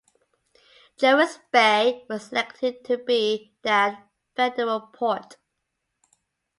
Jervis 0.97 1.37
Bay 1.51 2.05
was 2.09 2.29
selected 2.29 2.83
to 2.85 2.97
be 2.97 3.53
that 3.61 4.03
federal 4.35 4.81
port. 4.81 5.37